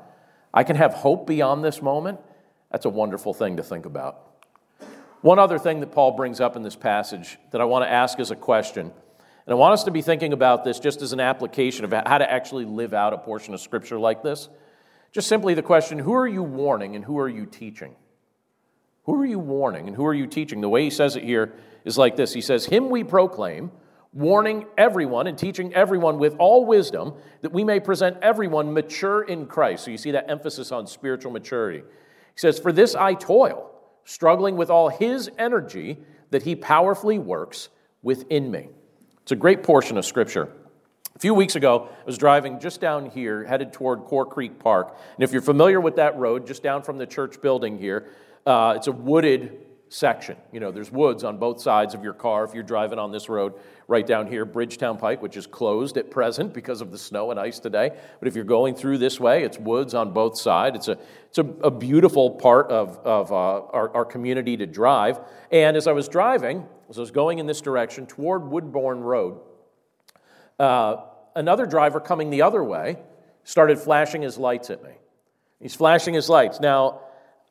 [0.54, 2.21] I can have hope beyond this moment.
[2.71, 4.21] That's a wonderful thing to think about.
[5.19, 8.21] One other thing that Paul brings up in this passage that I want to ask
[8.21, 8.93] as a question,
[9.45, 12.17] and I want us to be thinking about this just as an application of how
[12.17, 14.47] to actually live out a portion of Scripture like this.
[15.12, 17.95] Just simply the question who are you warning and who are you teaching?
[19.03, 20.62] Who are you warning and who are you teaching?
[20.62, 21.53] The way he says it here
[21.84, 23.71] is like this He says, Him we proclaim,
[24.13, 29.45] warning everyone and teaching everyone with all wisdom, that we may present everyone mature in
[29.45, 29.86] Christ.
[29.86, 31.79] So you see that emphasis on spiritual maturity.
[31.79, 33.71] He says, For this I toil,
[34.06, 37.67] struggling with all His energy that He powerfully works
[38.01, 38.69] within me.
[39.24, 40.52] It's a great portion of Scripture.
[41.16, 44.98] A few weeks ago, I was driving just down here, headed toward Core Creek Park.
[45.16, 48.10] And if you're familiar with that road, just down from the church building here,
[48.46, 50.36] uh, it's a wooded section.
[50.52, 53.30] You know, there's woods on both sides of your car if you're driving on this
[53.30, 53.54] road
[53.88, 57.39] right down here, Bridgetown Pike, which is closed at present because of the snow and
[57.39, 57.91] ice today.
[58.19, 60.76] But if you're going through this way, it's woods on both sides.
[60.76, 65.19] It's a, it's a, a beautiful part of, of uh, our, our community to drive.
[65.52, 69.39] And as I was driving, as I was going in this direction toward Woodbourne Road,
[70.60, 70.98] uh,
[71.36, 72.98] another driver coming the other way
[73.43, 74.91] started flashing his lights at me.
[75.60, 76.60] He's flashing his lights.
[76.60, 77.02] Now,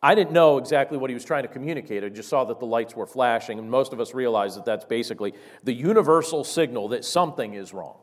[0.03, 2.03] I didn't know exactly what he was trying to communicate.
[2.03, 4.85] I just saw that the lights were flashing, and most of us realize that that's
[4.85, 7.99] basically the universal signal that something is wrong.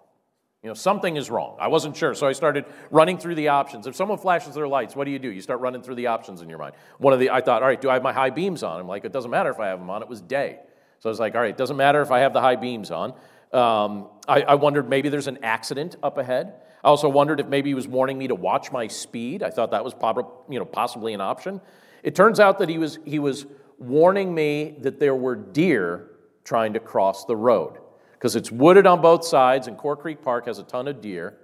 [0.63, 1.57] You know, something is wrong.
[1.59, 3.85] I wasn't sure, so I started running through the options.
[3.85, 5.29] If someone flashes their lights, what do you do?
[5.29, 6.75] You start running through the options in your mind.
[6.99, 8.79] One of the, I thought, all right, do I have my high beams on?
[8.79, 10.01] I'm like, it doesn't matter if I have them on.
[10.01, 10.59] It was day,
[10.99, 12.91] so I was like, all right, it doesn't matter if I have the high beams
[12.91, 13.13] on.
[13.51, 16.53] Um, I, I wondered maybe there's an accident up ahead.
[16.83, 19.43] I also wondered if maybe he was warning me to watch my speed.
[19.43, 21.59] I thought that was prob- you know, possibly an option.
[22.03, 23.45] It turns out that he was, he was
[23.77, 26.09] warning me that there were deer
[26.43, 27.77] trying to cross the road
[28.13, 31.37] because it's wooded on both sides, and Core Creek Park has a ton of deer.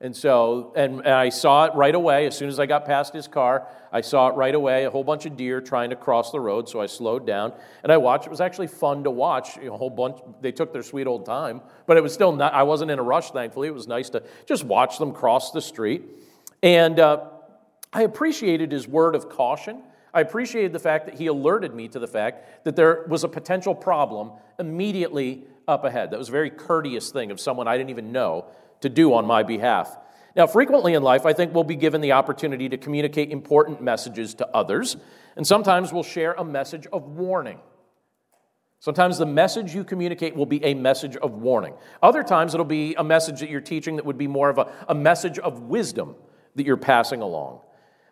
[0.00, 2.26] And so, and, and, I saw it right away.
[2.26, 5.02] As soon as I got past his car, I saw it right away a whole
[5.02, 6.68] bunch of deer trying to cross the road.
[6.68, 8.26] So I slowed down and I watched.
[8.26, 9.56] It was actually fun to watch.
[9.56, 12.30] You know, a whole bunch, they took their sweet old time, but it was still
[12.30, 13.66] not, I wasn't in a rush, thankfully.
[13.66, 16.04] It was nice to just watch them cross the street.
[16.62, 17.30] And uh,
[17.92, 19.82] I appreciated his word of caution.
[20.18, 23.28] I appreciated the fact that he alerted me to the fact that there was a
[23.28, 26.10] potential problem immediately up ahead.
[26.10, 28.46] That was a very courteous thing of someone I didn't even know
[28.80, 29.96] to do on my behalf.
[30.34, 34.34] Now, frequently in life, I think we'll be given the opportunity to communicate important messages
[34.34, 34.96] to others,
[35.36, 37.60] and sometimes we'll share a message of warning.
[38.80, 41.74] Sometimes the message you communicate will be a message of warning.
[42.02, 44.72] Other times it'll be a message that you're teaching that would be more of a,
[44.88, 46.16] a message of wisdom
[46.56, 47.60] that you're passing along.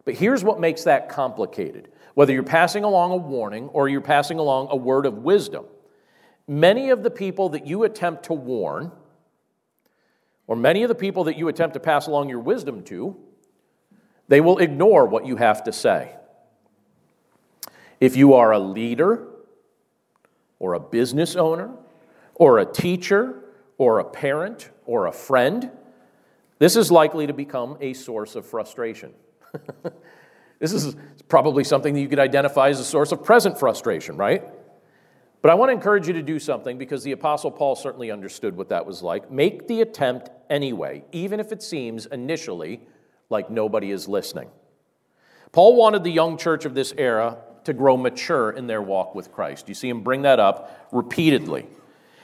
[0.05, 4.39] But here's what makes that complicated whether you're passing along a warning or you're passing
[4.39, 5.67] along a word of wisdom.
[6.49, 8.91] Many of the people that you attempt to warn,
[10.47, 13.19] or many of the people that you attempt to pass along your wisdom to,
[14.29, 16.17] they will ignore what you have to say.
[18.01, 19.27] If you are a leader,
[20.59, 21.71] or a business owner,
[22.35, 23.45] or a teacher,
[23.77, 25.71] or a parent, or a friend,
[26.61, 29.13] this is likely to become a source of frustration.
[30.59, 30.97] this is
[31.29, 34.45] probably something that you could identify as a source of present frustration, right?
[35.43, 38.57] But I want to encourage you to do something because the Apostle Paul certainly understood
[38.57, 39.31] what that was like.
[39.31, 42.81] Make the attempt anyway, even if it seems initially
[43.31, 44.49] like nobody is listening.
[45.53, 49.33] Paul wanted the young church of this era to grow mature in their walk with
[49.33, 49.69] Christ.
[49.69, 51.67] You see him bring that up repeatedly.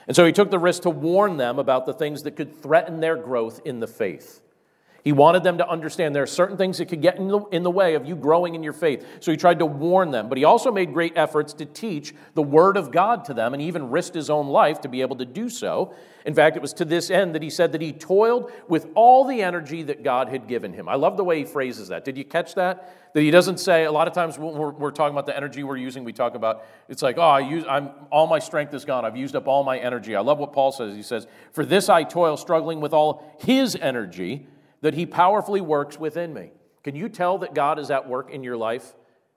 [0.07, 3.01] And so he took the risk to warn them about the things that could threaten
[3.01, 4.40] their growth in the faith.
[5.03, 7.65] He wanted them to understand there are certain things that could get in the, in
[7.65, 9.05] the way of you growing in your faith.
[9.19, 12.43] So he tried to warn them, but he also made great efforts to teach the
[12.43, 15.25] Word of God to them and even risked his own life to be able to
[15.25, 15.93] do so.
[16.25, 19.25] In fact, it was to this end that he said that he toiled with all
[19.25, 20.88] the energy that God had given him.
[20.88, 22.05] I love the way he phrases that.
[22.05, 23.12] Did you catch that?
[23.15, 25.65] That he doesn't say, a lot of times when we're, we're talking about the energy
[25.65, 28.85] we're using, we talk about, it's like, oh, I use, I'm, all my strength is
[28.85, 29.05] gone.
[29.05, 30.15] I've used up all my energy.
[30.15, 30.95] I love what Paul says.
[30.95, 34.47] He says, for this I toil, struggling with all his energy
[34.83, 36.51] that He powerfully works within me.
[36.85, 38.92] Can you tell that God is at work in your life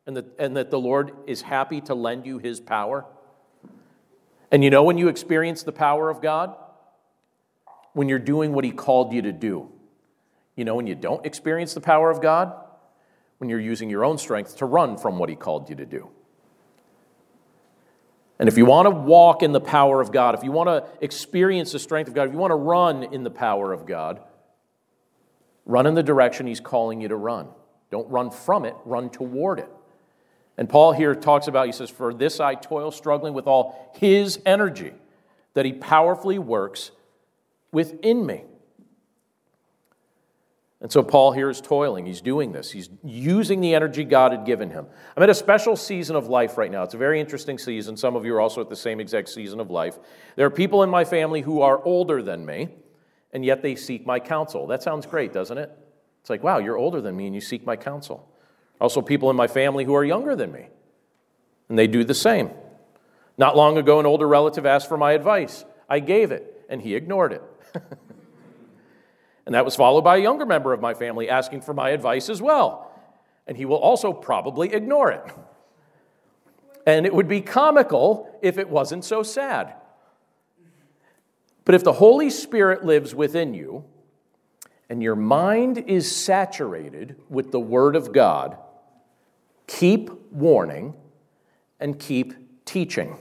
[0.06, 3.06] and that, and that the Lord is happy to lend you His power?
[4.52, 6.56] And you know when you experience the power of God?
[7.94, 9.72] When you're doing what He called you to do.
[10.56, 12.54] You know when you don't experience the power of God?
[13.38, 16.10] When you're using your own strength to run from what He called you to do.
[18.38, 20.86] And if you want to walk in the power of God, if you want to
[21.04, 24.22] experience the strength of God, if you want to run in the power of God,
[25.66, 27.48] Run in the direction he's calling you to run.
[27.92, 29.70] Don't run from it, run toward it.
[30.58, 34.40] And Paul here talks about, he says, For this I toil, struggling with all his
[34.46, 34.94] energy,
[35.54, 36.92] that he powerfully works
[37.72, 38.44] within me.
[40.82, 42.06] And so Paul here is toiling.
[42.06, 42.72] He's doing this.
[42.72, 44.86] He's using the energy God had given him.
[45.18, 46.84] I'm at a special season of life right now.
[46.84, 47.98] It's a very interesting season.
[47.98, 49.98] Some of you are also at the same exact season of life.
[50.36, 52.70] There are people in my family who are older than me
[53.36, 54.66] and yet they seek my counsel.
[54.66, 55.70] That sounds great, doesn't it?
[56.22, 58.32] It's like, wow, you're older than me and you seek my counsel.
[58.80, 60.70] Also, people in my family who are younger than me,
[61.68, 62.50] and they do the same.
[63.38, 65.66] Not long ago, an older relative asked for my advice.
[65.90, 67.44] I gave it, and he ignored it.
[69.46, 72.30] and that was followed by a younger member of my family asking for my advice
[72.30, 72.90] as well.
[73.48, 75.24] And he will also probably ignore it.
[76.88, 79.76] And it would be comical if it wasn't so sad.
[81.66, 83.84] But if the Holy Spirit lives within you
[84.88, 88.58] and your mind is saturated with the Word of God,
[89.66, 90.94] keep warning
[91.80, 92.34] and keep
[92.66, 93.18] teaching.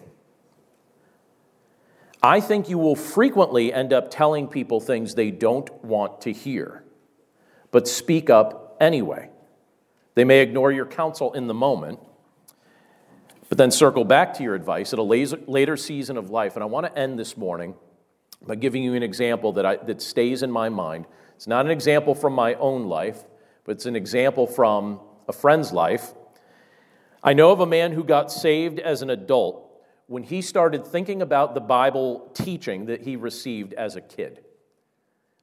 [2.22, 6.84] I think you will frequently end up telling people things they don't want to hear,
[7.70, 9.30] but speak up anyway.
[10.14, 11.98] They may ignore your counsel in the moment,
[13.48, 16.56] but then circle back to your advice at a later season of life.
[16.56, 17.74] And I want to end this morning
[18.46, 21.06] by giving you an example that, I, that stays in my mind.
[21.36, 23.24] It's not an example from my own life,
[23.64, 26.12] but it's an example from a friend's life.
[27.22, 29.64] I know of a man who got saved as an adult
[30.06, 34.44] when he started thinking about the Bible teaching that he received as a kid.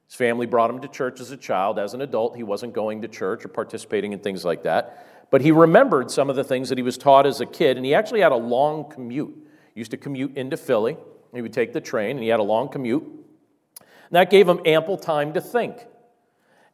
[0.06, 1.78] His family brought him to church as a child.
[1.78, 5.26] As an adult, he wasn't going to church or participating in things like that.
[5.30, 7.86] But he remembered some of the things that he was taught as a kid, and
[7.86, 9.34] he actually had a long commute.
[9.74, 10.98] He used to commute into Philly.
[11.34, 13.02] He would take the train, and he had a long commute.
[13.02, 15.86] And that gave him ample time to think.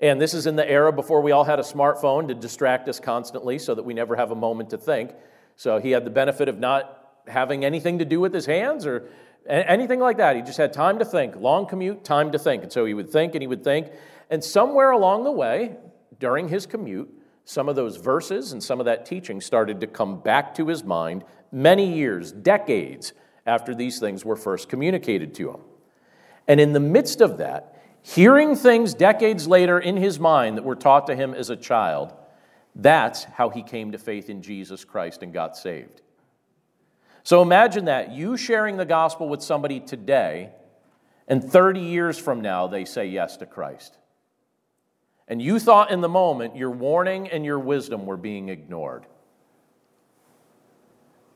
[0.00, 3.00] And this is in the era before we all had a smartphone to distract us
[3.00, 5.12] constantly so that we never have a moment to think.
[5.56, 9.08] So he had the benefit of not having anything to do with his hands or
[9.48, 10.36] anything like that.
[10.36, 12.62] He just had time to think, long commute, time to think.
[12.62, 13.90] And so he would think and he would think.
[14.30, 15.76] And somewhere along the way,
[16.18, 17.12] during his commute,
[17.44, 20.84] some of those verses and some of that teaching started to come back to his
[20.84, 23.12] mind many years, decades
[23.48, 25.60] after these things were first communicated to him.
[26.46, 30.76] And in the midst of that, hearing things decades later in his mind that were
[30.76, 32.12] taught to him as a child,
[32.74, 36.02] that's how he came to faith in Jesus Christ and got saved.
[37.22, 40.50] So imagine that you sharing the gospel with somebody today,
[41.26, 43.98] and 30 years from now, they say yes to Christ.
[45.26, 49.04] And you thought in the moment your warning and your wisdom were being ignored.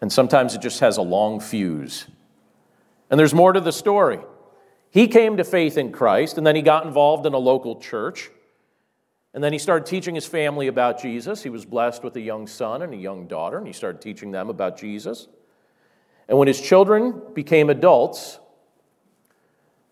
[0.02, 2.06] And sometimes it just has a long fuse.
[3.08, 4.18] And there's more to the story.
[4.90, 8.28] He came to faith in Christ, and then he got involved in a local church.
[9.32, 11.44] And then he started teaching his family about Jesus.
[11.44, 14.32] He was blessed with a young son and a young daughter, and he started teaching
[14.32, 15.28] them about Jesus.
[16.28, 18.40] And when his children became adults,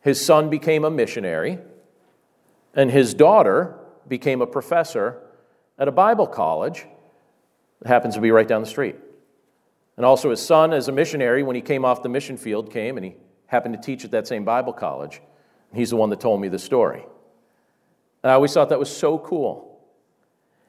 [0.00, 1.58] his son became a missionary,
[2.74, 5.22] and his daughter became a professor
[5.78, 6.84] at a Bible college
[7.80, 8.96] that happens to be right down the street.
[10.01, 12.96] And also, his son, as a missionary, when he came off the mission field, came
[12.96, 13.16] and he
[13.48, 15.20] happened to teach at that same Bible college.
[15.74, 17.05] He's the one that told me the story.
[18.22, 19.78] And I always thought that was so cool.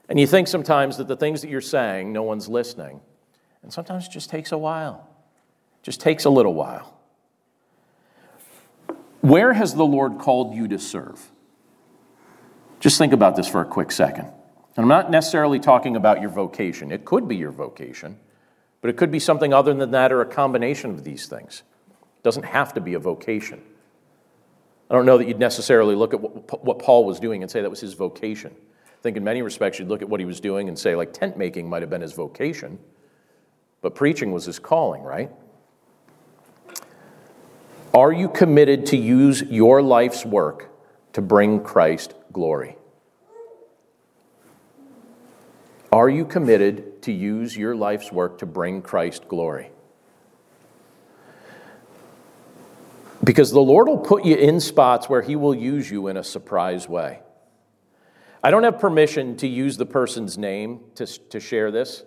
[0.10, 3.00] And you think sometimes that the things that you're saying, no one's listening.
[3.64, 5.08] And sometimes it just takes a while,
[5.80, 7.00] it just takes a little while.
[9.22, 11.32] Where has the Lord called you to serve?
[12.82, 14.26] Just think about this for a quick second.
[14.26, 16.92] And I'm not necessarily talking about your vocation.
[16.92, 18.20] It could be your vocation,
[18.82, 21.64] but it could be something other than that or a combination of these things.
[21.90, 23.62] It doesn't have to be a vocation.
[24.90, 27.70] I don't know that you'd necessarily look at what, Paul was doing and say that
[27.70, 28.52] was his vocation.
[28.54, 31.14] I think in many respects you'd look at what he was doing and say, like,
[31.14, 32.78] tent making might have been his vocation,
[33.82, 35.32] but preaching was his calling, right?
[37.94, 40.70] Are you committed to use your life's work
[41.14, 42.78] to bring Christ glory?
[45.92, 49.72] Are you committed to use your life's work to bring Christ glory?
[53.24, 56.24] Because the Lord will put you in spots where He will use you in a
[56.24, 57.20] surprise way.
[58.44, 62.04] I don't have permission to use the person's name to, to share this,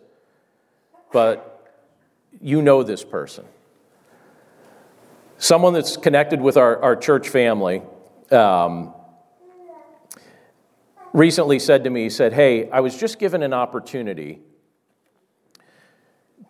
[1.12, 1.72] but
[2.40, 3.44] you know this person.
[5.38, 7.82] Someone that's connected with our, our church family
[8.32, 8.92] um,
[11.12, 14.40] recently said to me, he said, Hey, I was just given an opportunity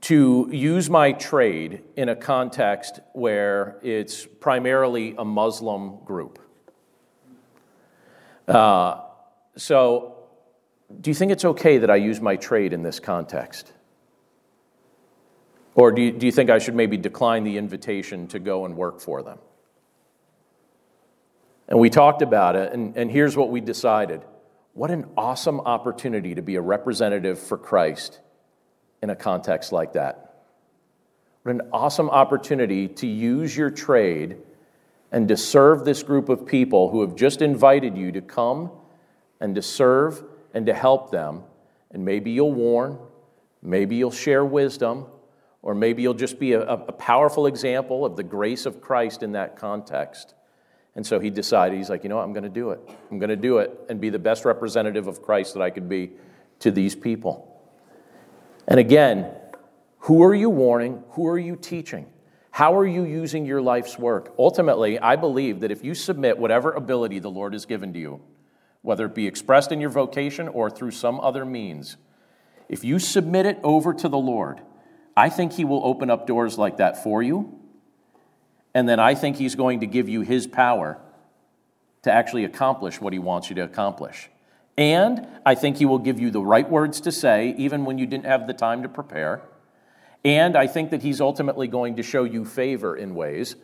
[0.05, 6.39] to use my trade in a context where it's primarily a Muslim group.
[8.47, 9.01] Uh,
[9.57, 10.17] so,
[11.01, 13.73] do you think it's okay that I use my trade in this context?
[15.75, 18.77] Or do you, do you think I should maybe decline the invitation to go and
[18.77, 19.39] work for them?
[21.67, 24.21] And we talked about it, and, and here's what we decided.
[24.75, 28.21] What an awesome opportunity to be a representative for Christ
[29.05, 30.47] in a context like that.
[31.43, 34.39] What an awesome opportunity to use your trade
[35.13, 38.71] and to serve this group of people who have just invited you to come
[39.41, 40.25] and to serve
[40.55, 41.43] and to help them.
[41.91, 42.97] And maybe you'll warn,
[43.61, 45.05] maybe you'll share wisdom,
[45.61, 49.33] or maybe you'll just be a, a powerful example of the grace of Christ in
[49.33, 50.33] that context.
[50.97, 52.81] And so he decided, he's like, you know what, I'm going to do it.
[53.11, 55.91] I'm going to do it and be the best representative of Christ that I could
[55.91, 56.13] be
[56.61, 57.51] to these people.
[58.67, 59.31] And again,
[59.99, 61.03] who are you warning?
[61.11, 62.07] Who are you teaching?
[62.51, 64.35] How are you using your life's work?
[64.39, 68.21] Ultimately, I believe that if you submit whatever ability the Lord has given to you,
[68.83, 71.97] whether it be expressed in your vocation or through some other means,
[72.69, 74.61] if you submit it over to the Lord,
[75.17, 77.59] I think He will open up doors like that for you.
[78.75, 81.01] And then I think He's going to give you His power
[82.03, 84.29] to actually accomplish what He wants you to accomplish.
[84.77, 88.07] And I think He will give you the right words to say, even when you
[88.07, 89.43] didn't have the time to prepare.
[90.25, 93.57] And I think that He's ultimately going to show you favor in ways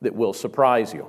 [0.00, 1.08] that will surprise you.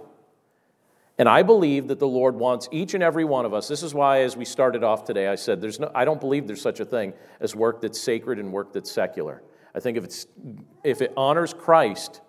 [1.18, 3.70] And I believe that the Lord wants each and every one of us.
[3.70, 6.46] This is why, as we started off today, I said, there's no, I don't believe
[6.46, 9.42] there's such a thing as work that's sacred and work that's secular.
[9.74, 10.28] I think if, it's,
[10.84, 12.20] if it honors Christ,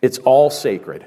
[0.00, 1.06] it's all sacred.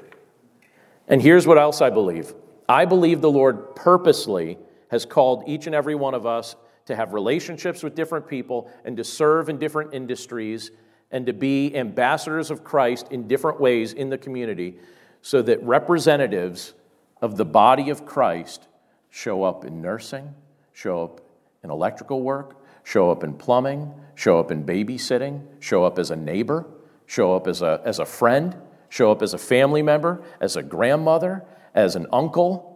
[1.08, 2.34] And here's what else I believe
[2.68, 4.58] I believe the Lord purposely
[4.92, 8.96] has called each and every one of us to have relationships with different people and
[8.98, 10.70] to serve in different industries
[11.10, 14.78] and to be ambassadors of Christ in different ways in the community
[15.22, 16.74] so that representatives
[17.22, 18.68] of the body of Christ
[19.08, 20.34] show up in nursing,
[20.74, 21.22] show up
[21.64, 26.16] in electrical work, show up in plumbing, show up in babysitting, show up as a
[26.16, 26.66] neighbor,
[27.06, 28.54] show up as a, as a friend,
[28.90, 31.42] show up as a family member, as a grandmother,
[31.74, 32.71] as an uncle,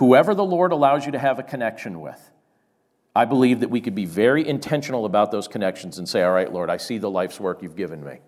[0.00, 2.30] whoever the Lord allows you to have a connection with.
[3.14, 6.50] I believe that we could be very intentional about those connections and say, All right,
[6.50, 8.18] Lord, I see the life's work you've given me.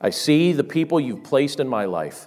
[0.00, 2.26] I see the people you've placed in my life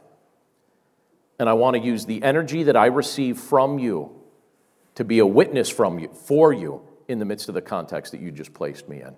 [1.37, 4.11] and I want to use the energy that I receive from you
[4.95, 8.21] to be a witness from you for you in the midst of the context that
[8.21, 9.15] you just placed me in.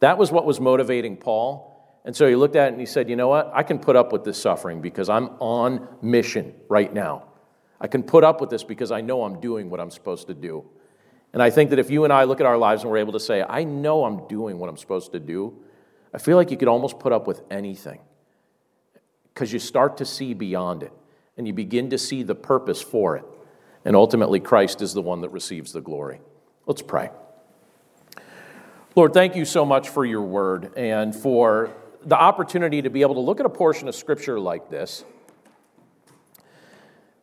[0.00, 1.70] That was what was motivating Paul.
[2.06, 3.50] And so he looked at it and he said, You know what?
[3.54, 7.24] I can put up with this suffering because I'm on mission right now.
[7.84, 10.34] I can put up with this because I know I'm doing what I'm supposed to
[10.34, 10.64] do.
[11.34, 13.12] And I think that if you and I look at our lives and we're able
[13.12, 15.62] to say, I know I'm doing what I'm supposed to do,
[16.14, 18.00] I feel like you could almost put up with anything
[19.34, 20.94] because you start to see beyond it
[21.36, 23.24] and you begin to see the purpose for it.
[23.84, 26.22] And ultimately, Christ is the one that receives the glory.
[26.64, 27.10] Let's pray.
[28.96, 31.70] Lord, thank you so much for your word and for
[32.02, 35.04] the opportunity to be able to look at a portion of Scripture like this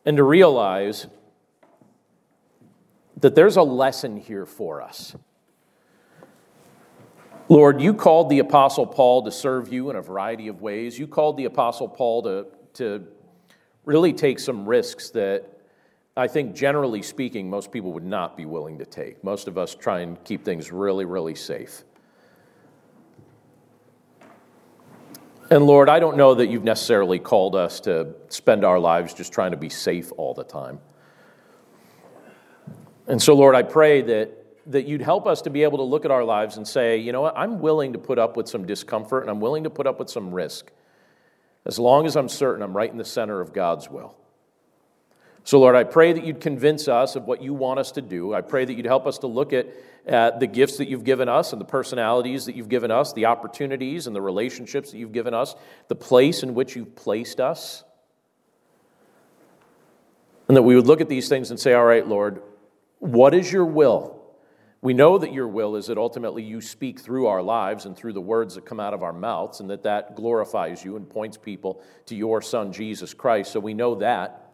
[0.04, 1.06] and to realize
[3.20, 5.14] that there's a lesson here for us.
[7.48, 10.98] Lord, you called the Apostle Paul to serve you in a variety of ways.
[10.98, 13.06] You called the Apostle Paul to, to
[13.84, 15.48] really take some risks that
[16.16, 19.24] I think, generally speaking, most people would not be willing to take.
[19.24, 21.84] Most of us try and keep things really, really safe.
[25.52, 29.34] And Lord, I don't know that you've necessarily called us to spend our lives just
[29.34, 30.80] trying to be safe all the time.
[33.06, 34.30] And so, Lord, I pray that,
[34.68, 37.12] that you'd help us to be able to look at our lives and say, you
[37.12, 39.86] know what, I'm willing to put up with some discomfort and I'm willing to put
[39.86, 40.72] up with some risk
[41.66, 44.16] as long as I'm certain I'm right in the center of God's will.
[45.44, 48.32] So, Lord, I pray that you'd convince us of what you want us to do.
[48.32, 49.66] I pray that you'd help us to look at,
[50.06, 53.26] at the gifts that you've given us and the personalities that you've given us, the
[53.26, 55.54] opportunities and the relationships that you've given us,
[55.88, 57.84] the place in which you've placed us.
[60.48, 62.42] And that we would look at these things and say, All right, Lord,
[62.98, 64.22] what is your will?
[64.80, 68.14] We know that your will is that ultimately you speak through our lives and through
[68.14, 71.36] the words that come out of our mouths, and that that glorifies you and points
[71.36, 73.52] people to your Son, Jesus Christ.
[73.52, 74.51] So we know that.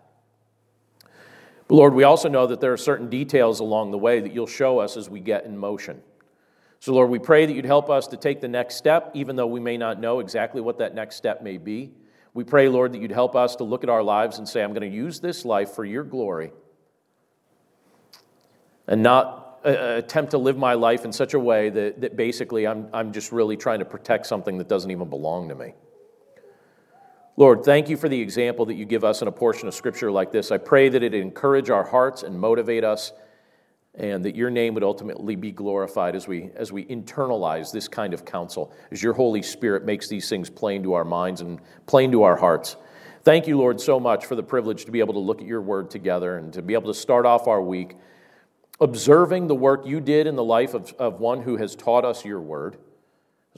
[1.69, 4.47] But Lord, we also know that there are certain details along the way that you'll
[4.47, 6.01] show us as we get in motion.
[6.81, 9.47] So, Lord, we pray that you'd help us to take the next step, even though
[9.47, 11.93] we may not know exactly what that next step may be.
[12.35, 14.73] We pray, Lord, that you'd help us to look at our lives and say, I'm
[14.73, 16.53] going to use this life for your glory
[18.87, 22.17] and not uh, uh, attempt to live my life in such a way that, that
[22.17, 25.75] basically I'm, I'm just really trying to protect something that doesn't even belong to me.
[27.39, 30.11] Lord, thank you for the example that you give us in a portion of Scripture
[30.11, 30.51] like this.
[30.51, 33.13] I pray that it encourage our hearts and motivate us,
[33.95, 38.13] and that your name would ultimately be glorified as we, as we internalize this kind
[38.13, 42.11] of counsel, as your Holy Spirit makes these things plain to our minds and plain
[42.11, 42.75] to our hearts.
[43.23, 45.63] Thank you, Lord, so much for the privilege to be able to look at your
[45.63, 47.95] word together and to be able to start off our week
[48.81, 52.25] observing the work you did in the life of, of one who has taught us
[52.25, 52.79] your word,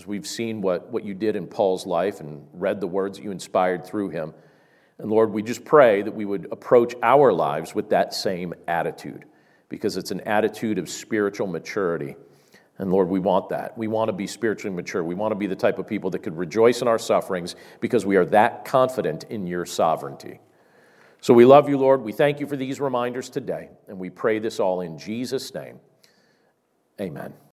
[0.01, 3.25] as we've seen what, what you did in Paul's life and read the words that
[3.25, 4.33] you inspired through him.
[4.97, 9.27] And Lord, we just pray that we would approach our lives with that same attitude,
[9.69, 12.17] because it's an attitude of spiritual maturity.
[12.79, 13.77] And Lord, we want that.
[13.77, 15.05] We want to be spiritually mature.
[15.05, 18.07] We want to be the type of people that could rejoice in our sufferings because
[18.07, 20.41] we are that confident in your sovereignty.
[21.21, 22.01] So we love you, Lord.
[22.01, 25.79] We thank you for these reminders today, and we pray this all in Jesus' name.
[26.99, 27.35] Amen.